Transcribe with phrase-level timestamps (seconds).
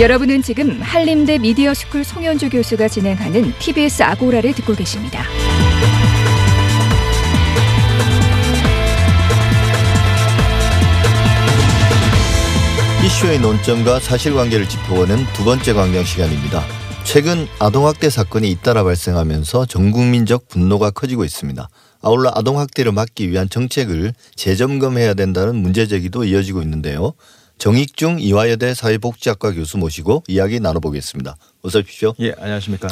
[0.00, 5.22] 여러분은 지금 한림대 미디어 스쿨 송현주 교수가 진행하는 TBS 아고라를 듣고 계십니다.
[13.04, 16.64] 이슈의 논점과 사실관계를 짚어보는 두 번째 광장 시간입니다.
[17.04, 21.68] 최근 아동학대 사건이 잇따라 발생하면서 전국민적 분노가 커지고 있습니다.
[22.00, 27.12] 아울러 아동학대를 막기 위한 정책을 재점검해야 된다는 문제 제기도 이어지고 있는데요.
[27.60, 31.36] 정익중 이화여대 사회복지학과 교수 모시고 이야기 나눠보겠습니다.
[31.62, 32.14] 어서 오십시오.
[32.18, 32.88] 예, 안녕하십니까.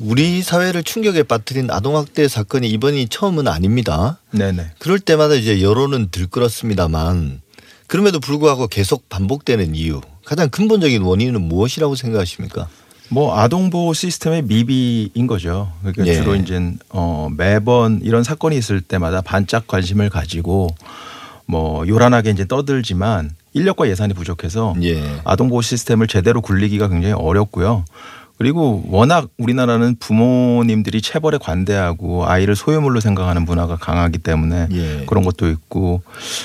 [0.00, 4.18] 우리 사회를 충격에 빠뜨린 아동학대 사건이 이번이 처음은 아닙니다.
[4.32, 4.70] 네네.
[4.78, 7.42] 그럴 때마다 이제 여론은 들끓었습니다만
[7.86, 12.68] 그럼에도 불구하고 계속 반복되는 이유 가장 근본적인 원인은 무엇이라고 생각하십니까?
[13.10, 15.70] 뭐 아동 보호 시스템의 미비인 거죠.
[15.82, 16.14] 그러니까 예.
[16.14, 16.58] 주로 이제
[16.88, 20.74] 어 매번 이런 사건이 있을 때마다 반짝 관심을 가지고
[21.44, 25.02] 뭐 요란하게 이제 떠들지만 인력과 예산이 부족해서 예.
[25.24, 27.84] 아동 보호 시스템을 제대로 굴리기가 굉장히 어렵고요.
[28.36, 35.04] 그리고 워낙 우리나라는 부모님들이 체벌에 관대하고 아이를 소유물로 생각하는 문화가 강하기 때문에 예.
[35.06, 36.02] 그런 것도 있고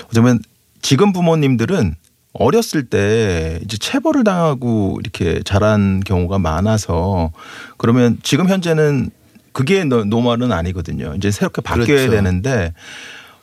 [0.10, 0.40] 어쩌면
[0.84, 1.96] 지금 부모님들은
[2.34, 7.32] 어렸을 때 이제 체벌을 당하고 이렇게 자란 경우가 많아서
[7.78, 9.10] 그러면 지금 현재는
[9.52, 11.16] 그게 no- normal은 아니거든요.
[11.18, 12.12] 이제 새롭게 바뀌어야 그렇죠.
[12.12, 12.72] 되는데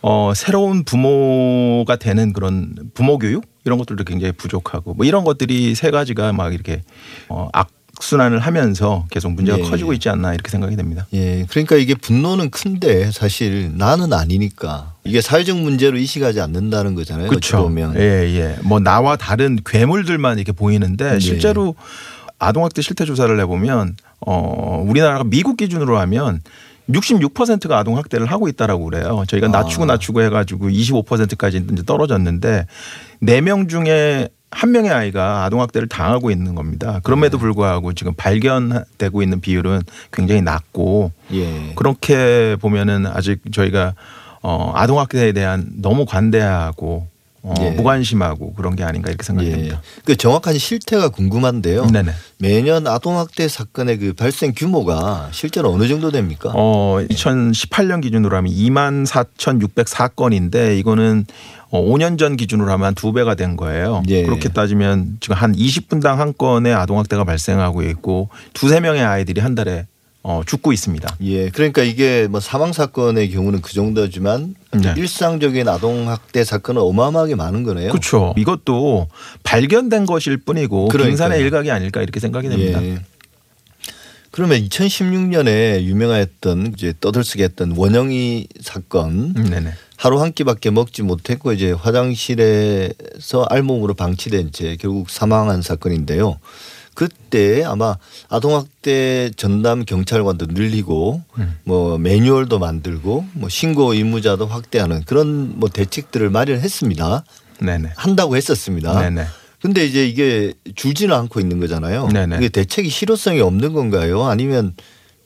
[0.03, 5.91] 어 새로운 부모가 되는 그런 부모 교육 이런 것들도 굉장히 부족하고 뭐 이런 것들이 세
[5.91, 6.83] 가지가 막 이렇게
[7.28, 7.69] 어 악
[8.00, 9.62] 순환을 하면서 계속 문제가 예.
[9.62, 11.06] 커지고 있지 않나 이렇게 생각이 됩니다.
[11.14, 11.47] 예.
[11.48, 17.28] 그러니까 이게 분노는 큰데 사실 나는 아니니까 이게 사회적 문제로 이식하지 않는다는 거잖아요.
[17.62, 17.97] 보면.
[17.97, 18.56] 예, 예.
[18.62, 21.19] 뭐 나와 다른 괴물들만 이렇게 보이는데 예.
[21.19, 21.75] 실제로
[22.39, 26.42] 아동학대 실태 조사를 해보면 어 우리나라가 미국 기준으로 하면
[26.91, 29.25] 66%가 아동 학대를 하고 있다라고 그래요.
[29.27, 29.51] 저희가 아.
[29.51, 32.67] 낮추고 낮추고 해가지고 25%까지 이제 떨어졌는데
[33.23, 36.95] 4명 중에 한 명의 아이가 아동 학대를 당하고 있는 겁니다.
[36.95, 37.01] 네.
[37.02, 39.83] 그럼에도 불구하고 지금 발견되고 있는 비율은
[40.13, 41.73] 굉장히 낮고 예.
[41.74, 43.95] 그렇게 보면은 아직 저희가
[44.42, 47.08] 어 아동 학대에 대한 너무 관대하고 어
[47.61, 47.70] 예.
[47.70, 49.52] 무관심하고 그런 게 아닌가 이렇게 생각이 예.
[49.52, 49.83] 됩니다.
[50.05, 51.86] 그 정확한 실태가 궁금한데요.
[51.86, 52.12] 네네.
[52.39, 56.52] 매년 아동학대 사건의 그 발생 규모가 실제로 어느 정도 됩니까?
[56.55, 61.27] 어 2018년 기준으로 하면 2만 4,604건인데 이거는
[61.70, 64.02] 어 5년 전 기준으로 하면 한두 배가 된 거예요.
[64.08, 64.23] 예.
[64.23, 69.55] 그렇게 따지면 지금 한 20분당 한 건의 아동 학대가 발생하고 있고 두세 명의 아이들이 한
[69.55, 69.86] 달에
[70.29, 71.19] 어 죽고 있습니다.
[71.23, 71.51] 예.
[71.51, 74.92] 그러니까 이게 뭐 사망 사건의 경우는 그 정도지만 네.
[74.97, 77.91] 일상적인 아동 학대 사건은 어마어마하게 많은 거네요.
[77.91, 78.35] 그렇죠.
[78.36, 79.07] 이것도
[79.45, 81.11] 발견된 것일 뿐이고 그러니까요.
[81.11, 82.83] 빙산의 일각이 아닐까 이렇게 생각이 됩니다.
[82.83, 82.98] 예.
[84.33, 89.75] 그러면 2016년에 유명했던 이제 떠들썩게 했던 원영이 사건 음, 네네.
[89.97, 96.41] 하루 한 끼밖에 먹지 못했고 이제 화장실에서 알몸으로 방치된 채 결국 사망한 사건인데요.
[96.96, 97.96] 그때 아마
[98.30, 101.58] 아동학대 전담 경찰관도 늘리고 음.
[101.64, 107.24] 뭐 매뉴얼도 만들고 뭐 신고 의무자도 확대하는 그런 뭐 대책들을 마련했습니다.
[107.61, 107.92] 네네.
[107.96, 108.98] 한다고 했었습니다.
[108.98, 109.27] 네네.
[109.61, 112.08] 근데 이제 이게 줄지는 않고 있는 거잖아요.
[112.08, 112.36] 네네.
[112.39, 114.24] 이게 대책이 실효성이 없는 건가요?
[114.24, 114.74] 아니면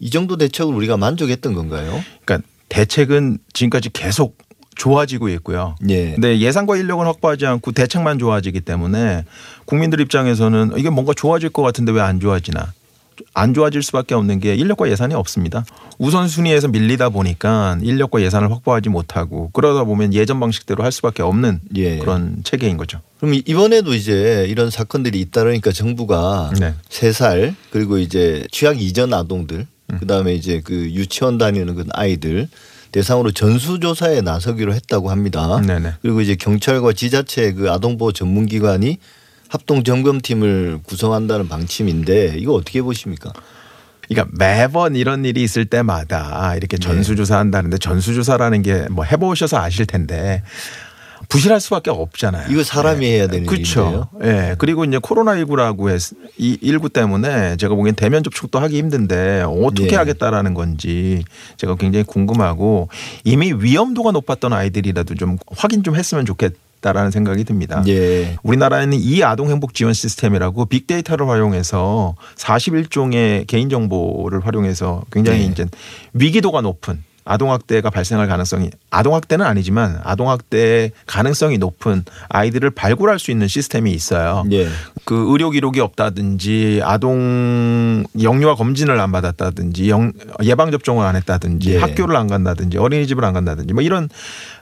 [0.00, 2.02] 이 정도 대책을 우리가 만족했던 건가요?
[2.24, 4.36] 그러니까 대책은 지금까지 계속
[4.80, 5.74] 좋아지고 있고요.
[5.90, 6.12] 예.
[6.12, 9.26] 근데 예산과 인력은 확보하지 않고 대책만 좋아지기 때문에
[9.66, 12.72] 국민들 입장에서는 이게 뭔가 좋아질 것 같은데 왜 안 좋아지나?
[13.34, 15.66] 안 좋아질 수밖에 없는 게 인력과 예산이 없습니다.
[15.98, 21.98] 우선순위에서 밀리다 보니까 인력과 예산을 확보하지 못하고 그러다 보면 예전 방식대로 할 수밖에 없는 예.
[21.98, 23.00] 그런 체계인 거죠.
[23.18, 26.72] 그럼 이번에도 이제 이런 사건들이 잇따르니까 정부가 네.
[26.88, 29.98] 세살 그리고 이제 취약 이전 아동들 음.
[29.98, 32.48] 그다음에 이제 그 유치원 다니는 그 아이들
[32.92, 35.60] 대상으로 전수조사에 나서기로 했다고 합니다.
[35.60, 35.94] 네네.
[36.02, 38.98] 그리고 이제 경찰과 지자체 그 아동보호 전문기관이
[39.48, 43.32] 합동 점검팀을 구성한다는 방침인데 이거 어떻게 보십니까?
[44.08, 46.86] 그러니까 매번 이런 일이 있을 때마다 이렇게 네.
[46.86, 50.42] 전수조사한다는데 전수조사라는 게 뭐 해보셔서 아실 텐데
[51.28, 52.50] 부실할 수밖에 없잖아요.
[52.50, 54.08] 이거 사람이 해야 되는 그렇죠.
[54.22, 54.54] 예.
[54.58, 59.96] 그리고 이제 코로나19라고 해서 이 일구 때문에 제가 보기엔 대면 접촉도 하기 힘든데 어떻게 네.
[59.96, 61.24] 하겠다라는 건지
[61.56, 62.88] 제가 굉장히 궁금하고
[63.24, 67.84] 이미 위험도가 높았던 아이들이라도 좀 확인 좀 했으면 좋겠다 라는 생각이 듭니다.
[67.86, 68.36] 예.
[68.42, 75.44] 우리나라에는 이 아동 행복 지원 시스템이라고 빅데이터를 활용해서 41종의 개인 정보를 활용해서 굉장히 네.
[75.46, 75.66] 이제
[76.14, 83.92] 위기도가 높은 아동학대가 발생할 가능성이 아동학대는 아니지만 아동학대 가능성이 높은 아이들을 발굴할 수 있는 시스템이
[83.92, 84.44] 있어요.
[84.52, 84.68] 예.
[85.04, 90.12] 그 의료 기록이 없다든지 아동 영유아 검진을 안 받았다든지 영,
[90.42, 91.78] 예방 접종을 안 했다든지 예.
[91.78, 94.08] 학교를 안 간다든지 어린이집을 안 간다든지 뭐 이런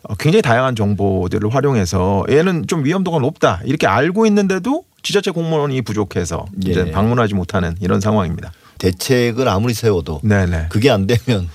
[0.03, 6.47] 어, 굉장히 다양한 정보들을 활용해서 얘는 좀 위험도가 높다 이렇게 알고 있는데도 지자체 공무원이 부족해서
[6.67, 6.71] 예.
[6.71, 8.53] 이제 방문하지 못하는 이런 상황입니다.
[8.79, 10.67] 대책을 아무리 세워도 네네.
[10.69, 11.49] 그게 안 되면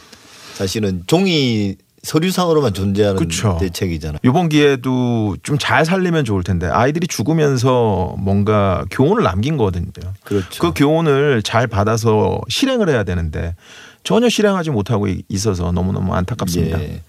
[0.55, 3.57] 사실은 종이 서류상으로만 존재하는 그쵸.
[3.61, 4.19] 대책이잖아요.
[4.23, 9.85] 이번 기회도 좀 잘 살리면 좋을 텐데 아이들이 죽으면서 뭔가 교훈을 남긴 거거든요.
[10.23, 10.61] 그렇죠.
[10.61, 13.55] 그 교훈을 잘 받아서 실행을 해야 되는데
[14.03, 16.81] 전혀 실행하지 못하고 있어서 너무너무 안타깝습니다.
[16.81, 17.01] 예.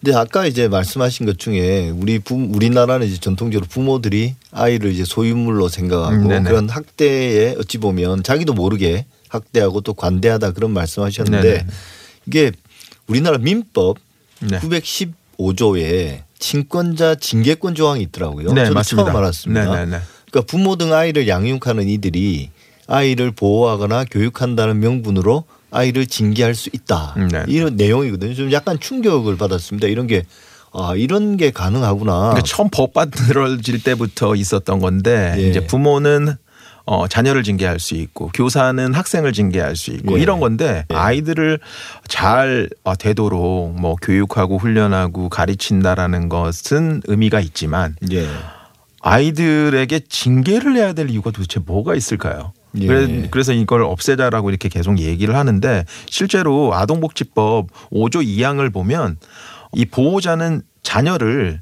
[0.00, 5.68] 근데 아까 이제 말씀하신 것 중에 우리 부, 우리나라는 이제 전통적으로 부모들이 아이를 이제 소유물로
[5.68, 6.50] 생각하고 음, 네네.
[6.50, 11.66] 그런 학대에 어찌 보면 자기도 모르게 학대하고 또 관대하다 그런 말씀하셨는데 네네.
[12.26, 12.50] 이게
[13.06, 13.98] 우리나라 민법
[14.40, 14.58] 네.
[14.58, 18.52] 915조에 친권자 징계권 조항이 있더라고요.
[18.52, 19.12] 네, 저도 맞습니다.
[19.12, 19.64] 처음 알았습니다.
[19.64, 19.98] 네네네.
[20.30, 22.50] 그러니까 부모 등 아이를 양육하는 이들이
[22.88, 27.14] 아이를 보호하거나 교육한다는 명분으로 아이를 징계할 수 있다.
[27.16, 27.44] 음, 네.
[27.48, 28.34] 이런 내용이거든요.
[28.34, 29.86] 좀 약간 충격을 받았습니다.
[29.88, 30.24] 이런 게
[30.72, 32.12] 아, 이런 게 가능하구나.
[32.18, 35.48] 그러니까 처음 법 만들어질 때부터 있었던 건데 예.
[35.48, 36.34] 이제 부모는
[36.84, 40.22] 어, 자녀를 징계할 수 있고 교사는 학생을 징계할 수 있고 예.
[40.22, 40.94] 이런 건데 예.
[40.94, 41.60] 아이들을
[42.08, 48.26] 잘 어, 되도록 뭐 교육하고 훈련하고 가르친다라는 것은 의미가 있지만 예.
[49.00, 52.52] 아이들에게 징계를 해야 될 이유가 도대체 뭐가 있을까요?
[52.80, 52.86] 예.
[52.86, 59.18] 그래- 그래서 이걸 없애자라고 이렇게 계속 얘기를 하는데 실제로 아동복지법 5조 2항을 보면
[59.72, 61.60] 이 보호자는 자녀를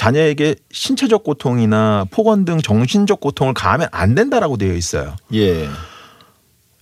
[0.00, 5.14] 자녀에게 신체적 고통이나 폭언 등 정신적 고통을 가하면 안 된다라고 되어 있어요.
[5.34, 5.68] 예.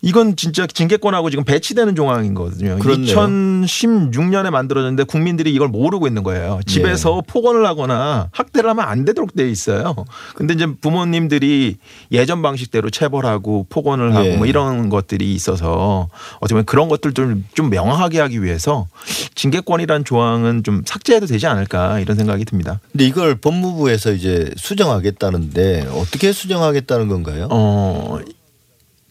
[0.00, 2.78] 이건 진짜 징계권하고 지금 배치되는 조항이거든요.
[2.78, 3.16] 그렇네요.
[3.16, 6.60] 2016년에 만들어졌는데 국민들이 이걸 모르고 있는 거예요.
[6.66, 7.26] 집에서 예.
[7.26, 9.96] 폭언을 하거나 학대를 하면 안 되도록 되어 있어요.
[10.36, 11.78] 근데 이제 부모님들이
[12.12, 14.36] 예전 방식대로 체벌하고 폭언을 하고 예.
[14.36, 18.86] 뭐 이런 것들이 있어서 어떻게 보면 그런 것들 좀, 좀 명확하게 하기 위해서
[19.34, 22.78] 징계권이란 조항은 좀 삭제해도 되지 않을까 이런 생각이 듭니다.
[22.92, 27.48] 근데 이걸 법무부에서 이제 수정하겠다는데 어떻게 수정하겠다는 건가요?
[27.50, 28.18] 어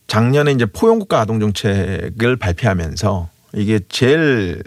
[0.08, 4.64] 작년에 이제 포용국가 아동 정책을 발표하면서 이게 제일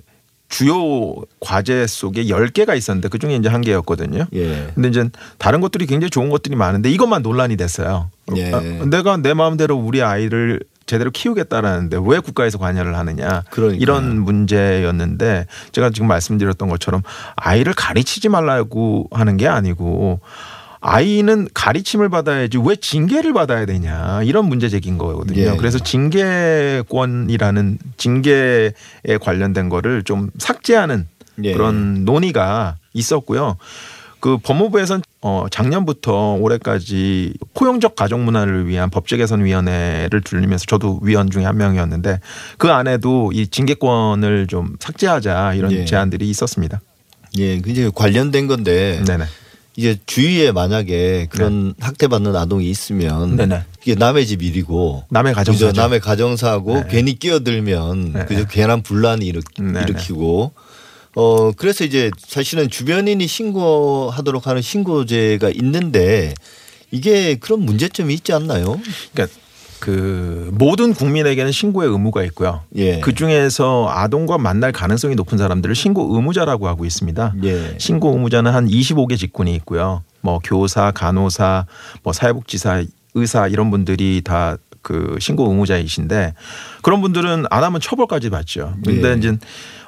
[0.49, 4.27] 주요 과제 속에 10개가 있었는데 그중에 이제 한 개였거든요.
[4.35, 4.73] 예.
[4.75, 5.09] 근데 이제
[5.39, 8.11] 다른 것들이 굉장히 좋은 것들이 많은데 이것만 논란이 됐어요.
[8.37, 8.53] 예.
[8.53, 13.81] 아, 내가 내 마음대로 우리 아이를 제대로 키우겠다라는데 왜 국가에서 관여를 하느냐 그러니까요.
[13.81, 17.03] 이런 문제였는데 제가 지금 말씀드렸던 것처럼
[17.37, 20.19] 아이를 가르치지 말라고 하는 게 아니고
[20.81, 25.41] 아이는 가르침을 받아야지 왜 징계를 받아야 되냐 이런 문제 제기인 거거든요.
[25.41, 25.57] 예.
[25.57, 28.73] 그래서 징계권이라는 징계에
[29.21, 31.07] 관련된 거를 좀 삭제하는
[31.45, 31.53] 예.
[31.53, 33.57] 그런 논의가 있었고요.
[34.21, 41.31] 그 법무부에서는 어 작년부터 올해까지 포용적 가족 문화를 위한 법제 개선 위원회를 둘리면서 저도 위원
[41.31, 42.21] 중에 한 명이었는데
[42.59, 45.85] 그 안에도 이 징계권을 좀 삭제하자 이런 예.
[45.85, 46.81] 제안들이 있었습니다.
[47.39, 47.61] 예.
[47.61, 49.25] 굉장히 관련된 건데 네네.
[49.81, 53.65] 이제 주위에 만약에 그런 학대받는 아동이 있으면 네네.
[53.83, 55.53] 이게 남의 집 일이고 남의 그죠?
[55.53, 55.81] 가정사죠.
[55.81, 56.87] 남의 가정사고 네.
[56.91, 58.25] 괜히 끼어들면 네.
[58.27, 60.53] 그저 괜한 분란이 일으, 네, 일으키고
[61.17, 66.35] 어 그래서 이제 사실은 주변인이 신고하도록 하는 신고제가 있는데
[66.91, 68.79] 이게 그런 문제점이 있지 않나요?
[69.15, 69.35] 그러니까
[69.81, 72.63] 그 모든 국민에게는 신고의 의무가 있고요.
[72.77, 73.01] 예.
[73.01, 77.35] 그 중에서 아동과 만날 가능성이 높은 사람들을 신고 의무자라고 하고 있습니다.
[77.45, 77.77] 예.
[77.79, 80.03] 신고 의무자는 한 25개 직군이 있고요.
[80.21, 81.67] 뭐 교사, 간호사,
[82.03, 86.35] 뭐 사회복지사, 의사 이런 분들이 다 그 신고 의무자이신데
[86.83, 88.75] 그런 분들은 안 하면 처벌까지 받죠.
[88.85, 89.15] 근데 예.
[89.15, 89.37] 이제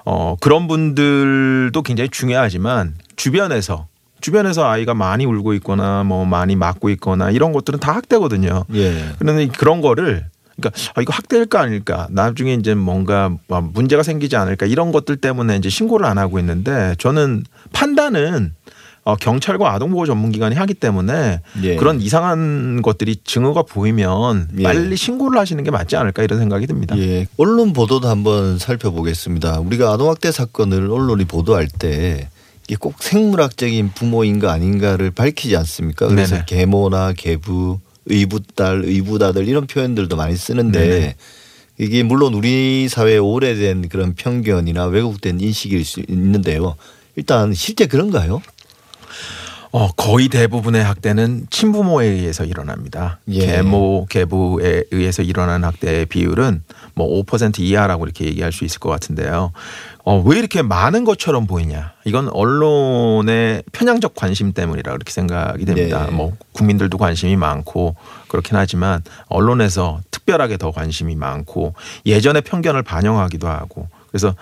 [0.04, 3.86] 어 그런 분들도 굉장히 중요하지만 주변에서
[4.22, 8.64] 주변에서 아이가 많이 울고 있거나 뭐 많이 맞고 있거나 이런 것들은 다 학대거든요.
[8.74, 9.12] 예.
[9.18, 10.26] 그런데 그런 거를
[10.56, 15.56] 그러니까 아, 이거 학대일까 아닐까 나중에 이제 뭔가 뭐 문제가 생기지 않을까 이런 것들 때문에
[15.56, 18.54] 이제 신고를 안 하고 있는데 저는 판단은
[19.04, 21.76] 어, 경찰과 아동보호 전문기관이 하기 때문에 예.
[21.76, 24.62] 그런 이상한 것들이 증거가 보이면 예.
[24.62, 26.96] 빨리 신고를 하시는 게 맞지 않을까 이런 생각이 듭니다.
[26.98, 27.26] 예.
[27.36, 29.58] 언론 보도도 한번 살펴보겠습니다.
[29.58, 32.28] 우리가 아동학대 사건을 언론이 보도할 때
[32.76, 36.08] 꼭 생물학적인 부모인가 아닌가를 밝히지 않습니까?
[36.08, 36.44] 그래서 네네.
[36.46, 41.16] 계모나 계부, 의붓딸, 의붓아들 이런 표현들도 많이 쓰는데 네네.
[41.78, 46.76] 이게 물론 우리 사회의 오래된 그런 편견이나 왜곡된 인식일 수 있는데요.
[47.16, 48.40] 일단 실제 그런가요?
[49.74, 53.20] 어, 거의 대부분의 학대는 친부모에 의해서 일어납니다.
[53.28, 53.46] 예.
[53.46, 56.62] 계모, 계부에 의해서 일어나는 학대의 비율은
[56.94, 59.50] 뭐 5% 이하라고 이렇게 얘기할 수 있을 것 같은데요.
[60.04, 61.92] 어, 왜 이렇게 많은 것처럼 보이냐?
[62.04, 66.04] 이건 언론의 편향적 관심 때문이라 그렇게 생각이 됩니다.
[66.04, 66.12] 네.
[66.12, 67.96] 뭐 국민들도 관심이 많고
[68.28, 71.72] 그렇긴 하지만 언론에서 특별하게 더 관심이 많고
[72.04, 74.34] 예전의 편견을 반영하기도 하고 그래서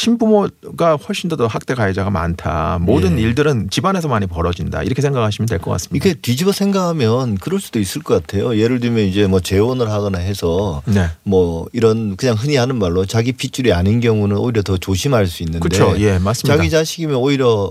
[0.00, 2.78] 친부모가 훨씬 더 학대 가해자가 많다.
[2.80, 3.22] 모든 예.
[3.22, 4.82] 일들은 집안에서 많이 벌어진다.
[4.82, 5.96] 이렇게 생각하시면 될 것 같습니다.
[6.08, 8.56] 이게 뒤집어 생각하면 그럴 수도 있을 것 같아요.
[8.58, 11.06] 예를 들면 이제 뭐 재혼을 하거나 해서 네.
[11.22, 15.58] 뭐 이런 그냥 흔히 하는 말로 자기 핏줄이 아닌 경우는 오히려 더 조심할 수 있는데
[15.68, 16.00] 그렇죠.
[16.00, 16.56] 예, 맞습니다.
[16.56, 17.70] 자기 자식이면 오히려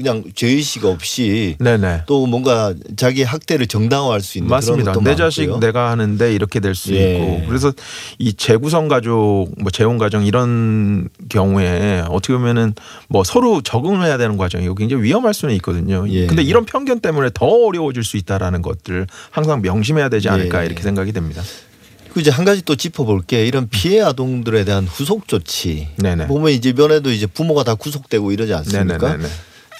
[0.00, 2.04] 그냥 죄의식 없이 네네.
[2.06, 4.92] 또 뭔가 자기 학대를 정당화할 수 있는 맞습니다.
[4.92, 5.16] 내 많고요.
[5.16, 7.16] 자식 내가 하는데 이렇게 될수 예.
[7.16, 7.70] 있고 그래서
[8.18, 12.74] 이 재구성 가족, 뭐 재혼 가정 이런 경우에 어떻게 보면은
[13.08, 16.06] 뭐 서로 적응을 해야 되는 과정이고 굉장히 위험할 수는 있거든요.
[16.08, 16.26] 예.
[16.26, 20.66] 근데 이런 편견 때문에 더 어려워질 수 있다라는 것들 항상 명심해야 되지 않을까 예.
[20.66, 21.42] 이렇게 생각이 됩니다.
[22.14, 25.88] 그 이제 한 가지 또 짚어볼 게 이런 피해 아동들에 대한 후속 조치.
[25.96, 26.26] 네네.
[26.26, 28.96] 보면 이제 면에도 이제 부모가 다 구속되고 이러지 않습니까?
[28.98, 29.28] 네네네.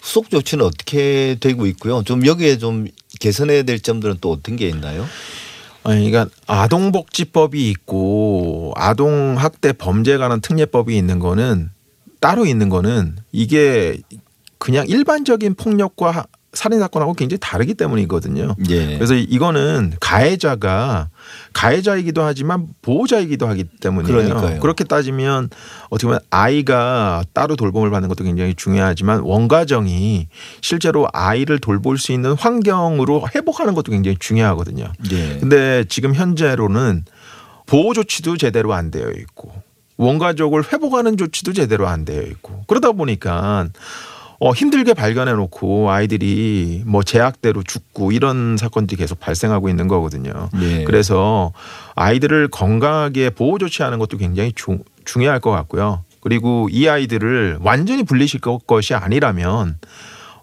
[0.03, 2.03] 후속 조치는 어떻게 되고 있고요.
[2.05, 2.87] 좀 여기에 좀
[3.21, 5.07] 개선해야 될 점들은 또 어떤 게 있나요?
[5.83, 11.71] 아니, 그러니까 아동복지법이 있고 아동 학대 범죄에 관한 특례법이 있는 거는
[12.21, 13.99] 따로 있는 거는 이게
[14.59, 18.57] 그냥 일반적인 폭력과 하- 살인 사건하고 굉장히 다르기 때문이거든요.
[18.71, 18.97] 예.
[18.97, 21.09] 그래서 이거는 가해자가
[21.53, 24.17] 가해자이기도 하지만 보호자이기도 하기 때문이에요.
[24.17, 24.61] 그러니까요.
[24.61, 25.49] 그렇게 따지면
[25.91, 30.27] 어떻게 보면 아이가 따로 돌봄을 받는 것도 굉장히 중요하지만 원가정이
[30.61, 34.93] 실제로 아이를 돌볼 수 있는 환경으로 회복하는 것도 굉장히 중요하거든요.
[35.13, 35.39] 예.
[35.39, 37.05] 근데 지금 현재로는
[37.67, 39.53] 보호 조치도 제대로 안 되어 있고
[39.99, 43.69] 원가족을 회복하는 조치도 제대로 안 되어 있고 그러다 보니까
[44.43, 50.49] 어, 힘들게 발견해 놓고 아이들이 뭐 제약대로 죽고 이런 사건들이 계속 발생하고 있는 거거든요.
[50.63, 50.85] 예.
[50.85, 51.53] 그래서
[51.95, 56.05] 아이들을 건강하게 보호 조치하는 것도 굉장히 중, 중요할 것 같고요.
[56.21, 59.79] 그리고 이 아이들을 완전히 분리시킬 것이 아니라면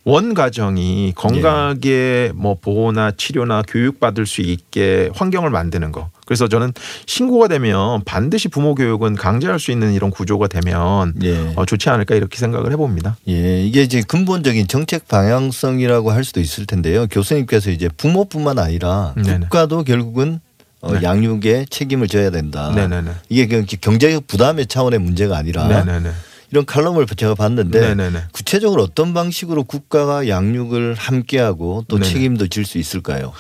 [0.08, 6.10] 원 가정이 건강하게 뭐 보호나 치료나 교육 받을 수 있게 환경을 만드는 거.
[6.26, 6.72] 그래서 저는
[7.06, 11.52] 신고가 되면 반드시 부모 교육은 강제할 수 있는 이런 구조가 되면 예.
[11.58, 13.18] 어, 좋지 않을까 이렇게 생각을 해봅니다.
[13.28, 17.06] 예, 이게 이제 근본적인 정책 방향성이라고 할 수도 있을 텐데요.
[17.08, 19.40] 교수님께서 이제 부모뿐만 아니라 네네.
[19.40, 20.40] 국가도 결국은
[20.80, 21.04] 어, 네.
[21.04, 22.72] 양육에 책임을 져야 된다.
[22.74, 23.12] 네네네.
[23.28, 26.12] 이게 경제적 부담의 차원의 문제가 아니라 네네네.
[26.52, 28.24] 이런 칼럼을 제가 봤는데 네네네.
[28.32, 32.10] 구체적으로 어떤 방식으로 국가가 양육을 함께하고 또 네네.
[32.14, 33.34] 책임도 질 수 있을까요?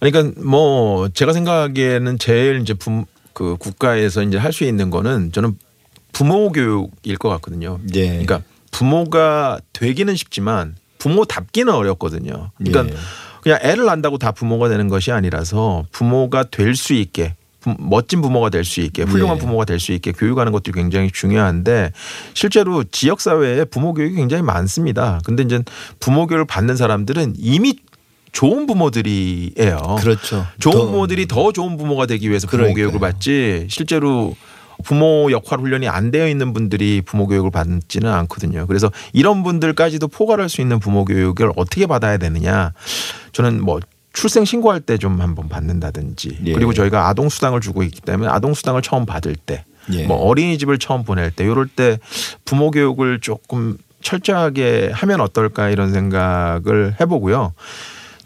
[0.00, 5.58] 그러니까 뭐 제가 생각하기에는 제일 이제 부, 그 국가에서 이제 할 수 있는 거는 저는
[6.12, 7.78] 부모 교육일 것 같거든요.
[7.94, 8.08] 예.
[8.08, 12.50] 그러니까 부모가 되기는 쉽지만 부모답기는 어렵거든요.
[12.58, 12.98] 그러니까 예.
[13.42, 17.39] 그냥 애를 낳는다고 다 부모가 되는 것이 아니라서 부모가 될 수 있게 부-
[17.78, 19.40] 멋진 부모가 될 수 있게 훌륭한 예.
[19.40, 21.92] 부모가 될 수 있게 교육하는 것도 굉장히 중요한데
[22.34, 25.20] 실제로 지역 사회에 부모 교육이 굉장히 많습니다.
[25.24, 25.60] 근데 이제
[25.98, 27.74] 부모 교육을 받는 사람들은 이미
[28.32, 29.96] 좋은 부모들이에요.
[30.00, 30.46] 그렇죠.
[30.60, 32.84] 좋은 더- 부모들이 더 좋은 부모가 되기 위해서 부모 그러니까요.
[32.86, 34.34] 교육을 받지 실제로
[34.84, 38.66] 부모 역할 훈련이 안 되어 있는 분들이 부모 교육을 받지는 않거든요.
[38.66, 42.72] 그래서 이런 분들까지도 포괄할 수 있는 부모 교육을 어떻게 받아야 되느냐.
[43.32, 43.80] 저는 뭐
[44.12, 46.52] 출생 신고할 때 좀 한번 받는다든지 예.
[46.52, 50.06] 그리고 저희가 아동 수당을 주고 있기 때문에 아동 수당을 처음 받을 때 예.
[50.06, 51.98] 뭐 어린이집을 처음 보낼 때 이럴 때
[52.44, 57.52] 부모 교육을 조금 철저하게 하면 어떨까 이런 생각을 해보고요.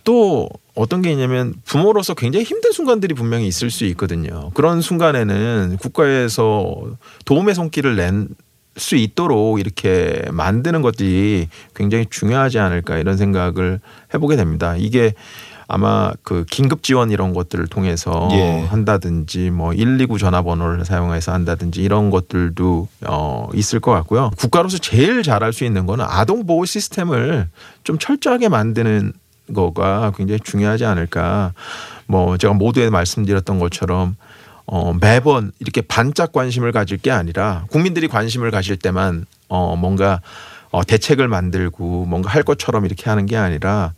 [0.04, 4.50] 또 어떤 게 있냐면 부모로서 굉장히 힘든 순간들이 분명히 있을 수 있거든요.
[4.54, 8.28] 그런 순간에는 국가에서 도움의 손길을 낸
[8.76, 13.78] 수 있도록 이렇게 만드는 것들이 굉장히 중요하지 않을까 이런 생각을
[14.12, 14.74] 해보게 됩니다.
[14.76, 15.14] 이게
[15.74, 18.60] 아마 그 긴급 지원 이런 것들을 통해서 예.
[18.60, 24.30] 한다든지 뭐119 전화번호를 사용해서 한다든지 이런 것들도 어 있을 것 같고요.
[24.36, 27.48] 국가로서 제일 잘할 수 있는 거는 아동 보호 시스템을
[27.82, 29.14] 좀 철저하게 만드는
[29.52, 31.54] 거가 굉장히 중요하지 않을까.
[32.06, 34.14] 뭐 제가 모두에 말씀드렸던 것처럼
[34.66, 40.20] 어 매번 이렇게 반짝 관심을 가질 게 아니라 국민들이 관심을 가질 때만 어 뭔가
[40.70, 43.92] 어 대책을 만들고 뭔가 할 것처럼 이렇게 하는 게 아니라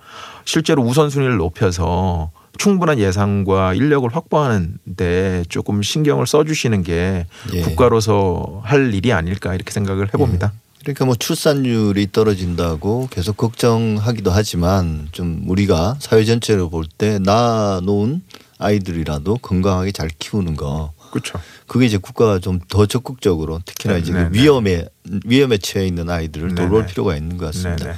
[0.46, 7.60] 실제로 우선순위를 높여서 충분한 예산과 인력을 확보하는데 조금 신경을 써주시는 게 예.
[7.60, 10.52] 국가로서 할 일이 아닐까 이렇게 생각을 해봅니다.
[10.80, 18.22] 그러니까 뭐 출산율이 떨어진다고 계속 걱정하기도 하지만 좀 우리가 사회 전체로 볼 때 낳아놓은
[18.58, 21.38] 아이들이라도 건강하게 잘 키우는 거 그렇죠.
[21.66, 24.40] 그게 이제 국가가 좀 더 적극적으로 특히나 네, 이제 네, 그 네.
[24.40, 24.86] 위험에
[25.24, 26.86] 위험에 처해 있는 아이들을 네, 돌볼 네.
[26.86, 27.94] 필요가 있는 것 같습니다.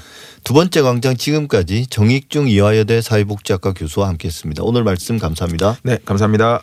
[0.49, 4.63] 두 번째 광장 지금까지 정익중 이화여대 사회복지학과 교수와 함께했습니다.
[4.63, 5.77] 오늘 말씀 감사합니다.
[5.83, 6.63] 네, 감사합니다.